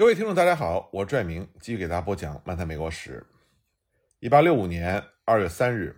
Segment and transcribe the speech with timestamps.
[0.00, 3.26] 各位听众，大家好，我拽明继续给大家播讲《漫谈美国史》。
[4.18, 5.94] 一八六五年二月三日，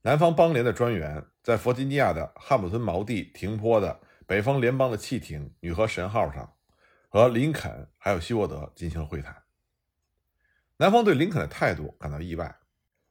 [0.00, 6.50] 南方邦联的专员在弗吉尼亚的汉普顿锚地停泊的北方联邦的汽艇“女河神号”上，
[7.10, 9.42] 和林肯还有希沃德进行了会谈。
[10.78, 12.56] 南方对林肯的态度感到意外，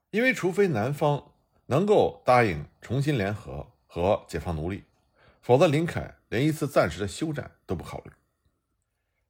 [0.10, 1.34] 因为除非南方
[1.68, 4.86] 能够答应重新联合和解放奴隶，
[5.44, 8.12] 否则林肯连一次暂时的休战都不考虑。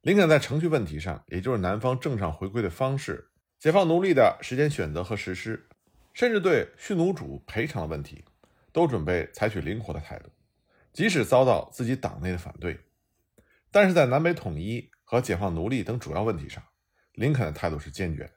[0.06, 3.28] 林肯在程序问题上，也就是南方正常回归的方式、
[3.58, 5.66] 解放奴隶的时间选择和实施，
[6.14, 8.24] 甚至对蓄奴主赔偿的问题，
[8.70, 10.30] 都准备采取灵活的态度，
[10.92, 12.78] 即使遭到自己党内的反对。
[13.72, 16.62] 但是在南北统一和解放奴隶等主要问题上，
[17.14, 18.32] 林肯的态度是坚决的。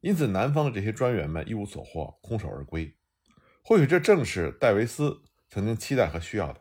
[0.00, 2.92] 因此，南方的这些专员们一无所获，空手而归。
[3.62, 6.60] 或许这正是戴维斯曾经期待和需要的。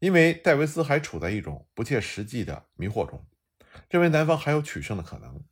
[0.00, 3.26] 因为戴维斯还处在一种不切实际的迷惑中，
[3.90, 5.44] 认为南方还有取胜的可能。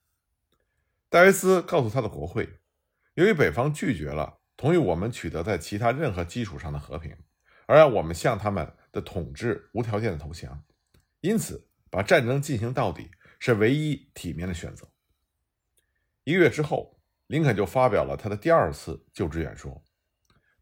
[1.08, 2.61] 戴维斯告诉他的国会，
[3.14, 7.16] 由于北方拒绝了同意我们取得在其他任何基础上的和平，
[7.66, 10.64] 而让我们向他们的统治无条件的投降，
[11.20, 13.10] 因此把战争进行到底
[13.41, 14.88] 是唯一体面的选择。
[16.22, 19.83] 一个月之后，林肯就发表了他的第二次就职演说，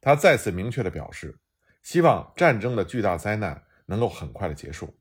[0.01, 1.39] 他再次明确的表示，
[1.83, 3.64] 希望战争的巨大灾难。
[3.87, 4.99] 能够很快的结束，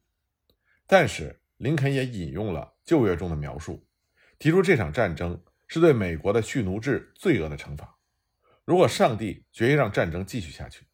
[0.86, 3.86] 但是林肯也引用了旧约中的描述，
[4.38, 7.98] 提出这场战争是对美国的蓄奴制罪恶的惩罚。
[8.66, 10.86] 如果上帝决意让战争继续下去，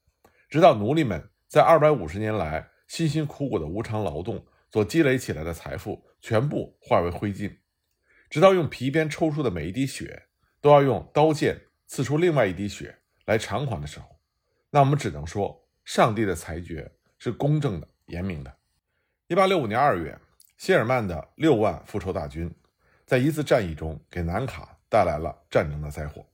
[0.49, 7.57] 直到奴隶们在二百五十年来辛辛苦苦的无偿劳动所积累起来的财富全部化为灰烬，
[8.29, 10.27] 直到用皮鞭抽出的每一滴血
[10.61, 14.19] 都要用刀剑刺出另外一滴血来偿还的时候，
[14.69, 16.91] 那我们只能说，上帝的裁决。
[17.19, 18.57] 是公正的、严明的。
[19.27, 20.17] 一八六五年二月，
[20.57, 22.51] 谢尔曼的六万复仇大军
[23.05, 26.25] 在一次战役中给南卡带来了战争的灾祸，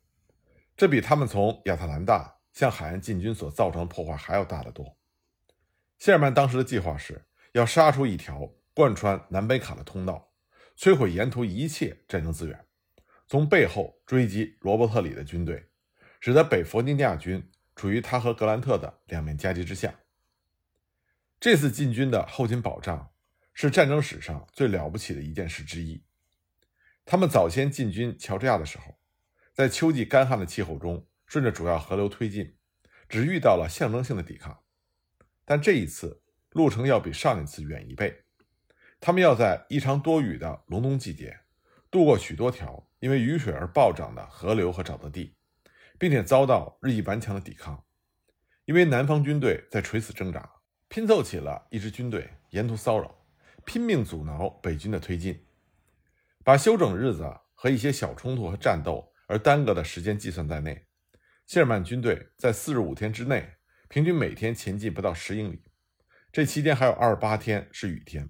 [0.77, 4.97] 这比他们从亚特兰大向海岸进军所造成的破坏还要大得多。
[5.97, 10.31] 谢尔曼当时的计划是要杀出一条贯穿南北卡的通道，
[10.77, 12.65] 摧毁沿途一切战争资源，
[13.27, 15.67] 从背后追击罗伯特里的军队，
[16.19, 19.93] 使得北弗吉尼亚军处于他和格兰特的两面夹击之下。
[21.45, 23.11] 这次进军的后勤保障
[23.53, 26.03] 是战争史上最了不起的一件事之一。
[27.05, 28.97] 他们早先进军乔治亚的时候，
[29.53, 32.57] 在秋季干旱的气候中，顺着主要河流推进，
[33.07, 34.63] 只遇到了象征性的抵抗。
[35.45, 38.23] 但这一次路程要比上一次远一倍。
[38.99, 41.41] 他们要在异常多雨的隆冬季节，
[41.91, 45.35] 渡过许多条因为雨水而暴涨的河流和沼泽地，
[45.99, 47.85] 并且遭到日益顽强的抵抗，
[48.65, 50.54] 因为南方军队在垂死挣扎。
[50.95, 53.13] 拼凑起了一支军队，沿途骚扰，
[53.65, 55.45] 拼命阻挠北军的推进。
[56.41, 60.85] 把休整日子和一些小冲突和战斗而耽搁的时间计算在内，
[61.45, 63.55] 谢尔曼军队在四十五天之内，
[63.89, 65.63] 平均每天前进不到十英里。
[66.31, 68.29] 这期间还有二十八天是雨天。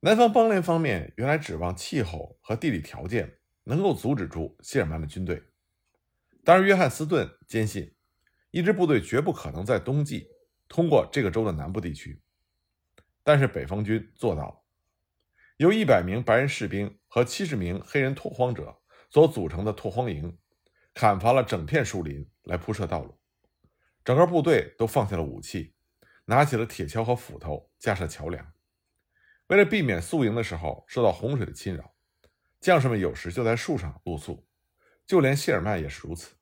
[0.00, 5.42] 南方邦联方面原来指望气候和地理条件能够阻止住谢尔曼的军队，
[6.42, 7.94] 当然，约翰斯顿坚信，
[8.52, 10.30] 一支部队绝不可能在冬季。
[10.68, 12.20] 通过这个州的南部地区，
[13.22, 14.62] 但是北方军做到了。
[15.56, 18.78] 由一百名白人士兵和七十名黑人拓荒者
[19.08, 20.38] 所组成的拓荒营，
[20.92, 23.18] 砍伐了整片树林来铺设道路。
[24.04, 25.74] 整个部队都放下了武器，
[26.26, 28.52] 拿起了铁锹和斧头架设桥梁。
[29.46, 31.94] 为了避免宿营的时候受到洪水的侵扰，
[32.60, 34.46] 将士们有时就在树上露宿。
[35.06, 36.34] 就连谢尔曼也是如此。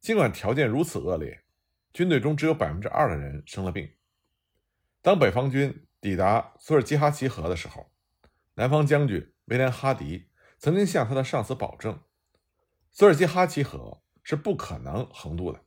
[0.00, 1.44] 尽管条件如此恶劣。
[1.92, 3.92] 军队中只有百分之二的人生了病。
[5.00, 7.90] 当北方军抵达索尔基哈齐河的时候，
[8.54, 12.00] 南方将军威廉哈迪曾经向他的上司保证，
[12.90, 15.64] 索尔基哈齐河是不可能横渡的。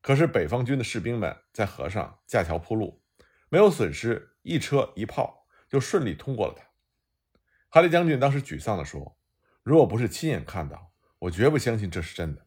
[0.00, 3.02] 可是北方军的士兵们在河上架桥铺路，
[3.48, 6.66] 没有损失一车一炮，就顺利通过了它。
[7.68, 9.16] 哈迪将军当时沮丧地说
[9.62, 12.46] ：“如果不是亲眼看到，我绝不相信这是真的。”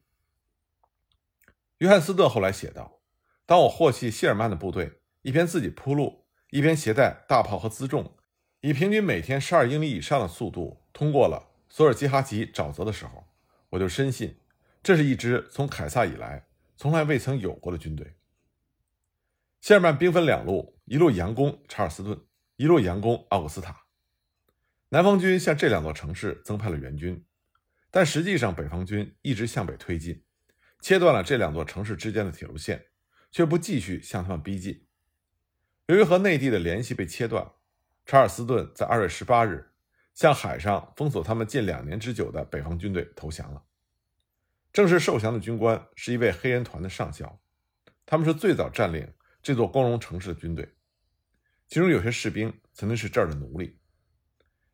[1.80, 3.02] 约翰斯顿后来写道
[3.46, 8.16] ：“当我获悉谢尔曼的部队一边自己铺路，一边携带大炮和辎重，
[8.62, 13.28] 以平均每天十二英里以上的速度通过了索尔基哈奇沼泽的时候，
[13.72, 14.40] 我就深信，
[14.82, 18.16] 这是一支从凯撒以来从来未曾有过的军队。”
[19.60, 22.22] 谢尔曼兵分两路，一路佯攻查尔斯顿，
[22.56, 23.86] 一路佯攻奥古斯塔。
[24.90, 27.26] 南方军向这两座城市增派了援军，
[27.92, 30.24] 但实际上北方军一直向北推进。
[30.86, 32.86] 切断了这两座城市之间的铁路线，
[33.32, 34.86] 却不继续向他们逼近。
[35.88, 37.54] 由于和内地的联系被切断，
[38.06, 39.72] 查尔斯顿在二月十八日
[40.14, 43.64] 向海上封锁他们近两年之久的北方军队投降了。
[44.72, 47.42] 正式受降的军官是一位黑人团的上校，
[48.06, 49.12] 他们是最早占领
[49.42, 50.76] 这座光荣城市的军队，
[51.68, 53.80] 其中有些士兵曾经是这儿的奴隶。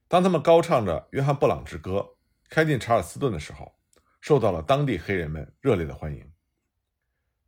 [0.10, 1.92] 当他们高唱着《约翰·布朗之歌》
[2.50, 3.78] 开进查尔斯顿的时候，
[4.22, 6.32] 受到了当地黑人们热烈的欢迎。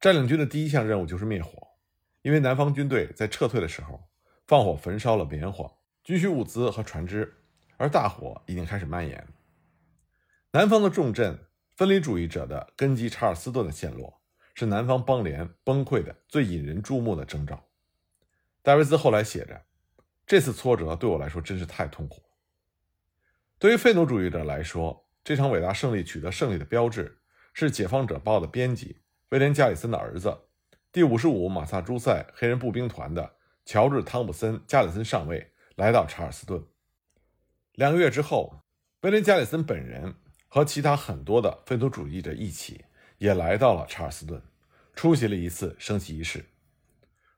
[0.02, 1.66] 占领军的第一项任务就是灭火，
[2.24, 4.10] 因为南方军队在撤退的时候
[4.46, 5.72] 放火焚烧了棉花、
[6.04, 7.34] 军需物资和船只，
[7.78, 9.26] 而大火已经开始蔓延。
[10.52, 11.40] 南方的重镇
[11.78, 14.22] 分离主义者的根基查尔斯顿的陷落，
[14.54, 17.64] 是南方邦联崩溃的最引人注目的征兆。
[18.62, 19.64] 戴维斯后来写着
[20.28, 22.22] ：“这次挫折对我来说真是太痛苦。”
[23.58, 27.20] 对于废奴主义者来说，这场伟大胜利取得胜利的标志
[27.54, 28.98] 是《解放者报》的编辑。
[29.30, 30.38] 威廉·加里森的儿子，
[30.92, 36.62] 第五十五马萨诸塞黑人步兵团的乔治·汤普森·加里森上尉来到查尔斯顿。
[37.76, 38.60] 两个月之后，
[39.02, 40.14] 威廉·加里森本人
[40.50, 42.84] 和其他很多的废奴主义者一起，
[43.18, 44.44] 也来到了查尔斯顿，
[44.94, 46.46] 出席了一次升旗仪式。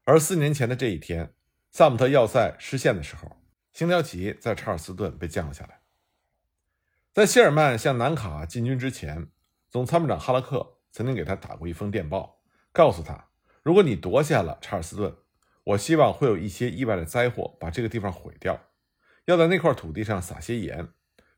[0.06, 1.34] 而四年前的这一天，
[1.72, 3.38] 萨姆特要塞失陷的时候，
[3.72, 5.82] 星条旗在查尔斯顿被降了下来。
[7.16, 9.30] 在谢尔曼向南卡进军之前，
[9.70, 10.80] 总参谋长哈拉克。
[10.92, 12.42] 曾经给他打过一封电报，
[12.74, 13.30] 告诉他，
[13.64, 15.16] 如果你夺下了查尔斯顿，
[15.64, 18.60] 我希望会有一些意外的灾祸把这个地方毁掉，
[19.24, 20.90] 要在那块土地上撒些盐，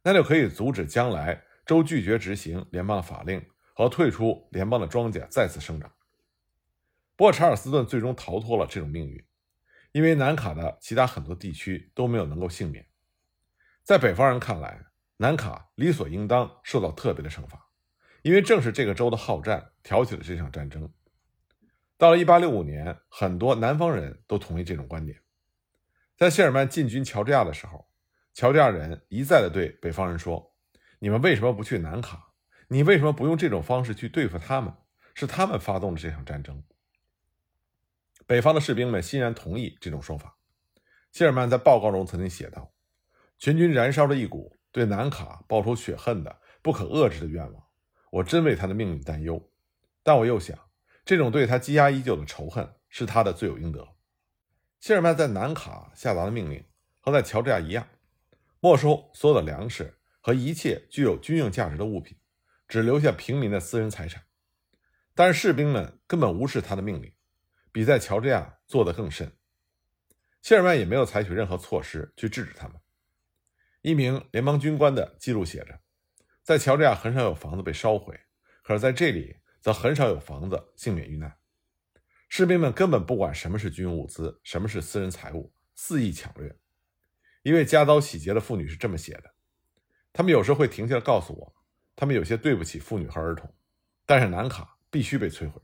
[0.01, 3.45] 那就可以阻止将来州拒绝执行联邦的法令
[3.75, 5.91] 和退出联邦的庄稼再次生长。
[7.15, 9.23] 不过，查尔斯顿最终逃脱了这种命运，
[9.91, 12.87] 因为南卡的其他很多地区都没有能够幸免。
[13.83, 14.86] 在北方人看来，
[15.17, 17.69] 南卡理所应当受到特别的惩罚。
[18.23, 20.91] 因为正是这个州的好战挑起了这场战争。
[21.97, 25.21] 到了1865年，很多南方人都同意这种观点。
[26.17, 27.89] 在谢尔曼进军乔治亚的时候，
[28.33, 30.53] 乔治亚人一再的对北方人说
[30.99, 32.33] ：“你们为什么不去南卡？
[32.67, 34.73] 你为什么不用这种方式去对付他们？
[35.13, 36.63] 是他们发动了这场战争。”
[38.27, 40.37] 北方的士兵们欣然同意这种说法。
[41.11, 42.73] 谢尔曼在报告中曾经写道
[43.39, 47.63] ：“全军燃烧着一股对南卡报仇雪恨的不可遏制的愿望。”
[48.11, 49.51] 我真为他的命运担忧，
[50.03, 50.55] 但我又想，
[51.03, 53.87] 这种对他积压已久的仇恨是他的罪有应得。
[54.79, 56.63] 谢尔曼在南卡下达的命令
[56.99, 57.87] 和在乔治亚一样，
[58.59, 62.15] 没收所有的粮食和一切具有军用价值的物品，
[62.67, 64.23] 只留下平民的私人财产。
[65.15, 67.11] 但是士兵们根本无视他的命令，
[67.71, 69.31] 比在乔治亚做得更甚。
[70.41, 72.79] 谢尔曼也没有采取任何措施去制止他们。
[73.81, 75.79] 一名联邦军官的记录写着。
[76.43, 78.19] 在乔治亚很少有房子被烧毁，
[78.63, 81.37] 可是在这里则很少有房子幸免遇难。
[82.29, 86.57] 士兵们根本不管什么是军用物资，什么是私人财物，肆意抢掠。
[87.43, 89.33] 一位家遭洗劫的妇女是这么写的：
[90.11, 91.55] 他们有时会停下来告诉我，
[91.95, 93.55] 他们有些对不起妇女和儿童，
[94.05, 95.61] 但是南卡必须被摧毁。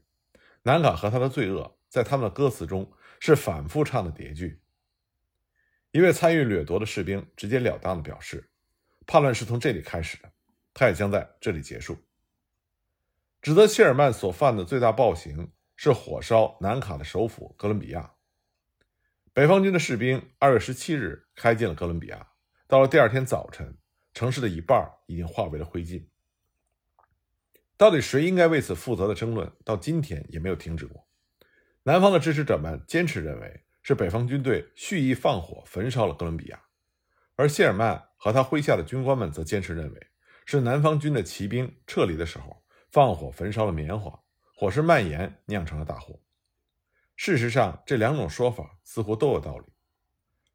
[0.64, 2.90] 南卡和他的罪恶在他们的歌词中
[3.20, 4.63] 是反复唱的叠句。
[5.94, 8.50] 一位参与掠夺的士兵直截了当地表示：
[9.06, 10.34] 叛乱是从这里开始的。
[10.74, 11.96] 他也将在这里结束。
[13.44, 18.12] 指责谢尔曼所犯的最大暴行是火烧南卡的首府哥伦比亚。
[19.34, 22.28] 北方军的士兵二月十七日开进了哥伦比亚，
[22.68, 23.78] 到了第二天早晨，
[24.16, 26.08] 城市的一半已经化为了灰烬。
[27.78, 31.08] 到底谁应该为此负责的争论，到今天也没有停止过。
[31.84, 36.60] 南方的支持者们坚持认为是北方军队蓄意放火焚烧了哥伦比亚，
[37.36, 40.08] 而谢尔曼和他麾下的军官们则坚持认为。
[40.46, 44.20] 是南方军的骑兵撤离的时候放火焚烧了棉花，
[44.54, 46.20] 火势蔓延酿成了大祸。
[47.16, 49.66] 事实上，这两种说法似乎都有道理。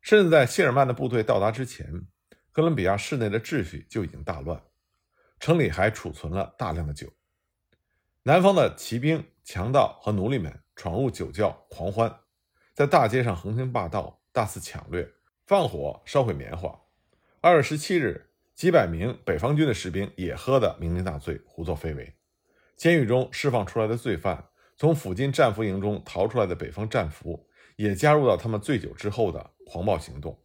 [0.02, 2.06] 甚至在谢尔曼的部队到达之前，
[2.52, 4.62] 哥伦比亚市内的秩序就已经大乱，
[5.38, 7.10] 城里还储存了大量的酒。
[8.24, 12.14] 南方的骑兵、强盗和奴隶们闯入酒窖狂欢，
[12.78, 15.10] 在大街上横行霸道，大肆抢掠，
[15.44, 16.80] 放火烧毁棉花。
[17.40, 18.26] 二月十七日。
[18.54, 22.14] 几百名北方军的士兵也喝得酩酊大醉，胡作非为。
[22.76, 30.40] 监狱中释放出来的罪犯，从附近战俘营中逃出来的北方战俘，也加入到他们醉酒之后的狂暴行动。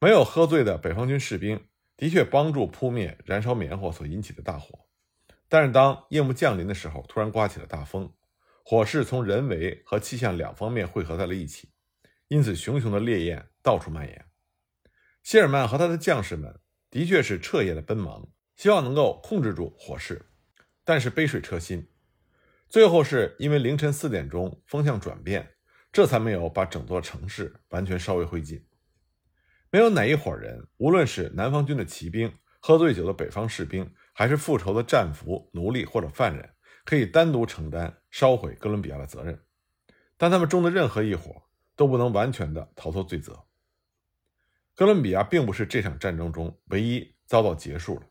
[0.00, 4.86] 没有喝醉的北方军士兵的确帮助扑灭燃烧棉花所引起的大火，
[5.48, 8.12] 但是当夜幕降临的时候，突然刮起了大风，
[8.64, 11.68] 火势从人为和气象两方面汇合在了一起，
[12.28, 14.24] 因此熊熊的烈焰到处蔓延。
[15.22, 16.58] 谢尔曼和他的将士们。
[16.90, 20.26] 的确是彻夜的奔忙，希望能够控制住火势，
[20.84, 21.88] 但是杯水车薪，
[22.68, 25.54] 最后是因为凌晨四点钟风向转变，
[25.90, 28.62] 这才没有把整座城市完全烧为灰烬。
[29.70, 36.46] 没有哪一伙人，无论是南方军的骑兵、喝醉酒的北方士兵，还是复仇的战俘、奴隶或者犯人，
[36.84, 39.42] 可以单独承担烧毁哥伦比亚的责任。
[40.16, 41.42] 但他们中的任何一伙
[41.74, 43.44] 都不能完全的逃脱罪责。
[44.74, 48.02] 哥伦比亚并不是这场战争中唯一遭到结束了。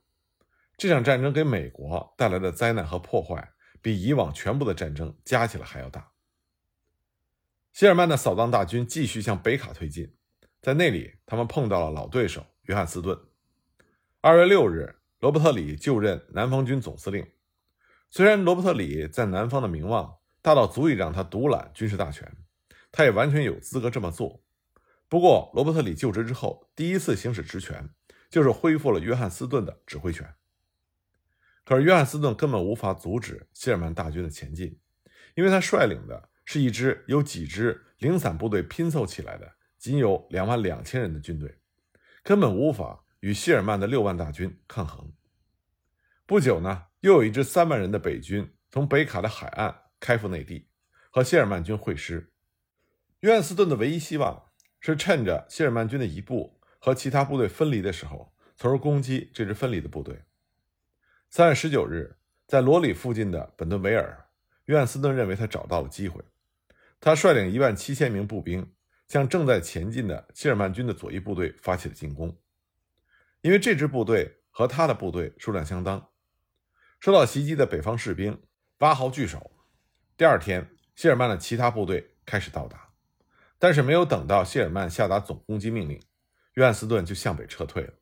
[0.77, 3.51] 这场战争给美国带来的灾难和破坏，
[3.81, 6.11] 比以往全部的战争加起来还要大。
[7.71, 10.13] 希尔曼的扫荡大军继续向北卡推进，
[10.61, 13.17] 在那里，他们碰到了老对手约翰斯顿。
[14.19, 17.25] 二月六日，罗伯特里就任南方军总司令。
[18.13, 22.29] 虽然罗伯特里在南方的名望大到足以让他独揽军事大权，
[22.91, 24.43] 他也完全有资格这么做。
[25.07, 27.89] 不过，罗伯特里就职之后，第一次行使职权，
[28.29, 30.27] 就是恢复了约翰斯顿的指挥权。
[31.63, 34.77] 可是，约翰斯顿根本无法阻止希尔曼大军的前进，
[35.35, 41.59] 因为他率领的是一支由几支零散部队拼凑起来的，仅有两万两千人的军队，
[42.23, 45.13] 根本无法与希尔曼的六万大军抗衡。
[46.31, 50.69] 不久呢，又有一支三万人的北军从北卡的海岸开赴内地，
[51.09, 52.31] 和谢尔曼军会师。
[53.19, 54.45] 约翰斯顿的唯一希望。
[54.79, 60.23] 是趁着谢尔曼军的一部和其他部队分离的时候，从而攻击这支分离的部队。
[61.29, 62.15] 三月十九日，
[62.47, 64.29] 在罗里附近的本顿维尔，
[64.67, 66.23] 约翰斯顿认为他找到了机会，
[67.01, 68.73] 他率领一万七千名步兵
[69.09, 72.33] 向正在前进的谢尔曼军的左翼部队发起了进攻。
[73.41, 76.09] 因为这支部队和他的部队数量相当，
[77.01, 78.39] 受到袭击的北方士兵
[78.77, 79.51] 挖壕据守。
[80.15, 82.93] 第二天，谢尔曼的其他部队开始到达。
[83.57, 85.99] 但是没有等到谢尔曼下达总攻击命令，
[86.53, 87.93] 约翰斯顿就向北撤退了。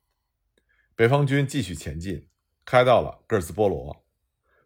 [0.98, 2.28] 北方军继续前进，
[2.66, 4.06] 开到了戈尔兹波罗，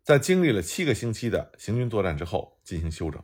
[0.01, 3.23] 在经历了七个星期的行军作战之后进行休整。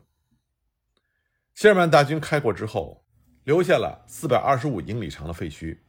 [1.56, 3.04] 谢尔曼大军开过之后，
[3.42, 5.80] 留下了四百二十五英里长的废墟，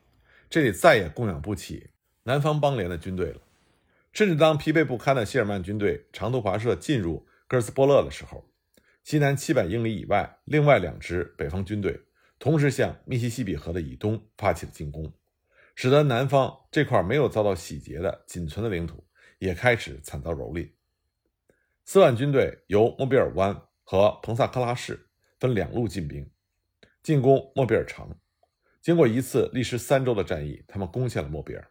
[0.50, 1.92] 这里再也供养不起
[2.24, 3.40] 南方邦联的军队了。
[4.12, 8.46] 甚至当疲惫不堪的谢尔曼军队长途跋涉进入戈斯波勒的时候，
[9.04, 12.02] 西南七百英里以外，另外两支北方军队
[12.38, 15.14] 同时向密西西比河的以东发起了进攻，
[15.76, 19.04] 使得南方这块没有遭到洗劫的仅存的领土
[19.40, 20.72] 也开始惨遭蹂躏。
[21.86, 25.08] 四万军队由莫比尔湾和彭萨克拉市
[25.40, 26.30] 分两路进兵，
[27.02, 28.14] 进攻莫比尔城。
[28.82, 31.71] 经过一次历时三周的战役，他们攻陷了莫比尔。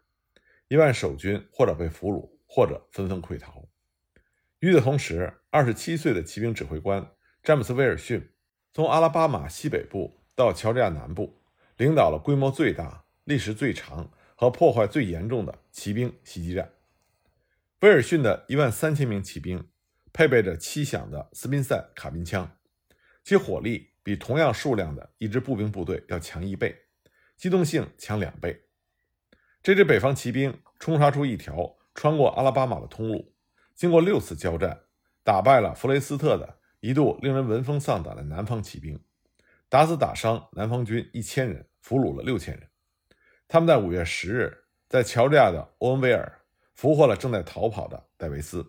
[0.71, 3.69] 一万守军或者被俘虏，或者纷纷溃逃。
[4.61, 7.11] 与此同时，二十七岁的骑兵指挥官。
[7.43, 8.31] 詹姆斯·威尔逊
[8.73, 11.43] 从阿拉巴马西北部到乔治亚南部，
[11.77, 16.71] 领导了规模最大、历时最长和破坏最严重的骑兵袭击战。
[17.81, 19.69] 威尔逊的一万三千名骑兵
[20.12, 22.57] 配备着七响的斯宾塞卡宾枪，
[23.25, 26.77] 其火力比同样数量的一支步兵部队要强一倍，
[27.37, 28.67] 机动性强两倍。
[29.62, 33.35] 这支北方骑兵冲杀出一条穿过阿拉巴马的通路，
[33.75, 34.81] 经过六次交战，
[35.23, 36.59] 打败了弗雷斯特的。
[36.81, 38.99] 一度令人闻风丧胆的南方骑兵，
[39.69, 42.71] 打死打伤南方军一千人，俘虏了六千人。
[43.47, 46.40] 他们在五月十日在乔治亚的欧文维尔
[46.73, 48.67] 俘获了正在逃跑的戴维斯，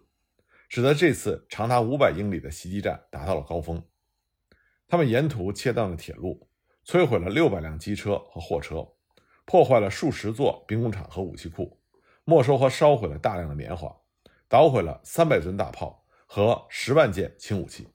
[0.67, 3.81] 使得这次长达五百英里的袭击战达到了高峰。
[4.89, 6.49] 他们沿途切断了铁路，
[6.85, 8.85] 摧毁了六百辆机车和货车，
[9.51, 11.77] 破坏了数十座兵工厂和武器库，
[12.23, 13.93] 没收和烧毁了大量的棉花，
[14.47, 17.89] 捣毁了三百吨大炮和十万件轻武器。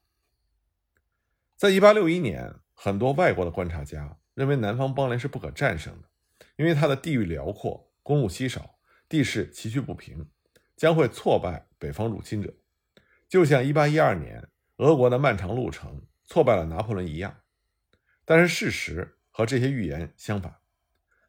[1.57, 6.09] 在一八六一年，很多外国的观察家认为南方邦联是不可战胜的，
[6.57, 10.29] 因为它的地域辽阔、公路稀少、地势崎岖不平，
[10.77, 12.53] 将会挫败北方入侵者，
[13.31, 14.47] 就像一八一二年
[14.77, 17.35] 俄国的漫长路程挫败了拿破仑一样。
[18.27, 20.55] 但是事实和这些预言相反，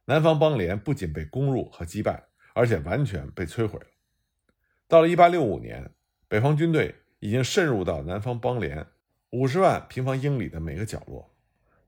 [0.09, 3.87] 南方邦联不仅被攻入和击败，而且完全被摧毁了。
[4.87, 5.91] 到了一八六五年，
[6.29, 8.87] 北方军队已经渗入到南方邦联。
[9.31, 11.35] 五十万平方英里的每个角落，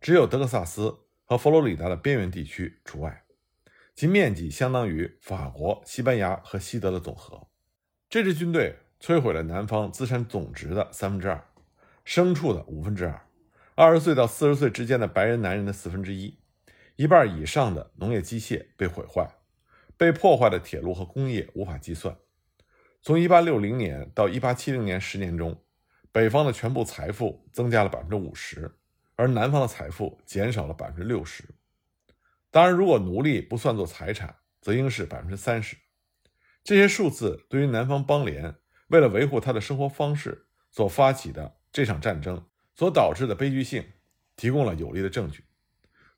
[0.01, 3.23] 只有德克萨斯和佛罗里达的边缘地区除外，
[3.95, 7.47] 其面积相当于法国、西班牙和西德的总和。
[8.09, 11.41] 这支军队摧毁了南方资产总值的三分之二，
[12.05, 13.25] 牲畜的五分之二，
[13.75, 16.38] 二十岁到四十岁之间的白人男人的四分之一，
[16.99, 19.25] 一半以上的农业机械被毁坏，
[19.95, 22.13] 被破坏的铁路和工业无法计算。
[23.01, 25.63] 从一八六零年到一八七零年十年中。
[26.11, 28.75] 北方的全部财富增加了百分之五十，
[29.15, 31.43] 而南方的财富减少了百分之六十。
[32.49, 35.77] 当然，如果奴隶不算作财产，则应是百分之三十。
[36.63, 38.55] 这些数字对于南方邦联
[38.87, 42.43] 为了维护他的生活方式所发起的这场战争
[42.75, 43.85] 所导致的悲剧性
[44.35, 45.43] 提供了有力的证据。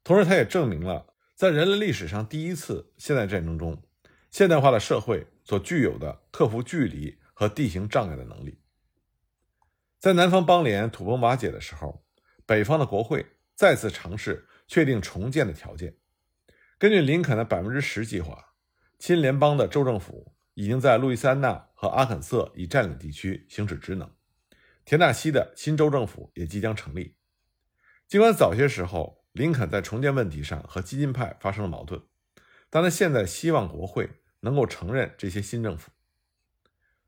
[0.04, 3.84] 同时，它也证明了在人类历史上第一次现代战争中，
[4.32, 8.60] 现代化的社会所具有的克服距离和地形障碍的能力。
[10.00, 12.04] 在南方邦联土崩瓦解的时候，
[12.46, 15.96] 北方的国会再次尝试确定重建的条件。
[16.80, 18.56] 根据林肯的百分之十计划，
[18.98, 24.10] 亲联邦的州政府已经在路易斯安那和阿肯色已占领地区行使职能，
[24.84, 27.16] 田纳西的新州政府也即将成立。
[28.08, 32.02] 尽管早些时候，林肯在重建问题上和激进派发生了矛盾，
[32.70, 34.10] 但他现在希望国会
[34.42, 35.90] 能够承认这些新政府。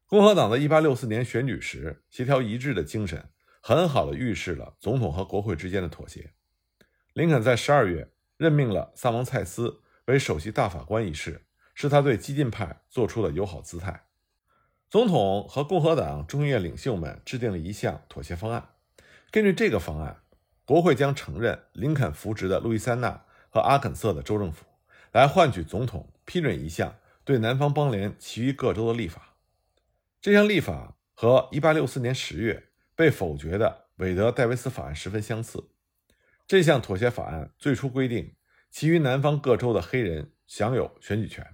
[0.05, 3.29] 共和党在1864年选举时协调一致的精神，
[3.61, 6.31] 很好的预示了总统和国会之间的妥协。
[7.13, 14.05] 林肯在12月任命了萨蒙蔡斯为首席大法官一事，是他对激进派做出的友好姿态。
[14.89, 18.69] 总统和共和党众议院领袖们制定了一项妥协方案，
[19.29, 20.22] 根据这个方案。
[20.65, 24.65] 国会将承认林肯扶植的路易斯安那和阿肯色的州政府，
[25.11, 29.35] 来换取总统批准一项对南方邦联其余各州的立法。
[30.21, 35.69] 这项立法和1864年10月被否决的韦德戴维斯法案十分相似。
[36.47, 38.35] 这项妥协法案最初规定，
[38.71, 41.45] 其余南方各州的黑人享有选举权，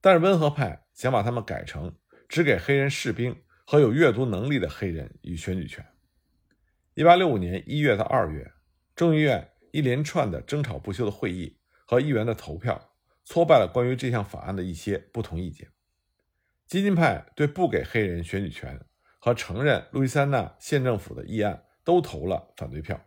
[0.00, 1.94] 但是温和派想把他们改成
[2.28, 5.86] 只给黑人士兵和有阅读能力的黑人以选举权。
[6.96, 8.52] 一八六五年一月到二月，
[8.94, 12.92] 众议院一连串的争吵不休的会议和议员的投票，
[13.24, 15.68] 挫败了关于这项法案的一些不同意见。
[16.68, 18.80] 激进派对不给黑人选举权
[19.18, 23.04] 和承认路易斯安那县政府的议案都投了反对票。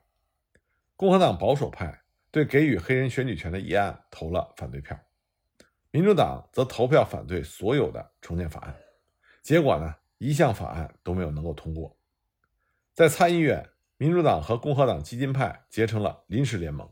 [0.97, 4.99] 共和党保守派对给予黑人选举权的议案投了反对票。
[5.91, 8.75] 民主党则投票反对所有的重建法案。
[9.41, 11.97] 结果呢，一项法案都没有能够通过。
[12.93, 13.65] 在参议院。
[13.99, 16.87] 民主党和共和党激进派结成了临时联盟，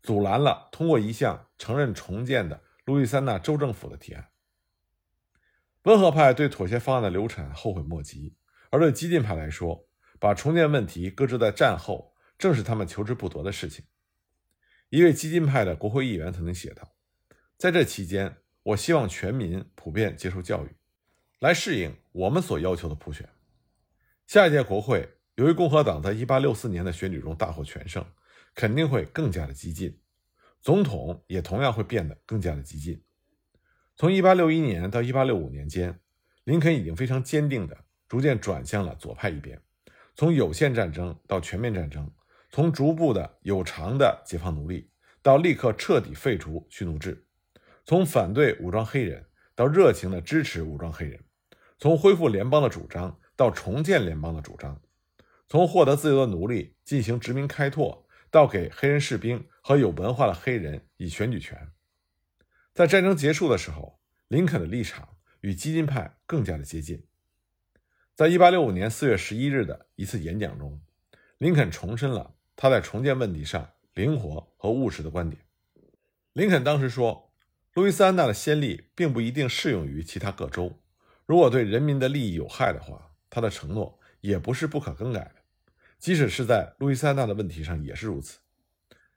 [0.00, 4.28] 阻拦了通过一项承认重建的路易斯安那州政府的提案。
[5.82, 8.36] 温和派对妥协方案的流产后悔莫及，
[8.70, 9.88] 而对激进派来说，
[10.20, 13.84] 把重建问题搁置在战后，正是他们求之不得的事情。
[14.90, 16.94] 一位激进派的国会议员曾经写道
[17.58, 20.76] ：“在这期间，我希望全民普遍接受教育，
[21.40, 23.28] 来适应我们所要求的普选。
[24.28, 28.02] 下一届国会。”由于共和党在1864年的选举中大获全胜，
[28.54, 29.98] 肯定会更加的激进，
[30.62, 33.02] 总统也同样会变得更加的激进。
[33.96, 36.00] 从1861年到1865年间，
[36.44, 37.76] 林肯已经非常坚定地
[38.08, 39.60] 逐渐转向了左派一边，
[40.14, 42.10] 从有限战争到全面战争，
[42.50, 47.26] 从逐步的有偿的解放奴隶到立刻彻底废除蓄奴制，
[47.84, 51.22] 从反对武装黑人到热情地支持武装黑人，
[51.78, 54.80] 从恢复联邦的主张到重建联邦的主张。
[55.48, 61.70] 从获得自由的奴隶进行殖民开拓，到给黑人士兵和有文化的黑人以选举权，
[62.74, 65.08] 在战争结束的时候，林肯的立场
[65.40, 67.06] 与激进派更加的接近。
[68.14, 70.80] 在1865年4月11日的一次演讲中，
[71.38, 75.42] 林肯重申了他在重建问题上灵活和务实的观点。
[76.32, 77.30] 林肯当时说
[77.74, 80.78] ：“路易斯安那的先例并不一定适用于其他各州，
[81.24, 85.32] 如果对人民的利益有害的话，他的承诺也不是不可更改。”
[86.06, 88.38] 即使是在路易斯安那的问题上也是如此。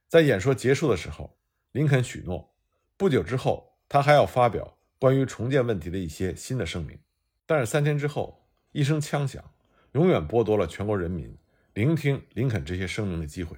[0.07, 1.37] 在演说结束的时候，
[1.73, 2.51] 林肯许诺，
[2.97, 6.97] 不久之后他还要发表关于重建问题的一些新的声明。
[7.45, 9.53] 但是三天之后，一声枪响，
[9.91, 11.37] 永远剥夺了全国人民
[11.75, 13.55] 聆听林肯这些声明的机会。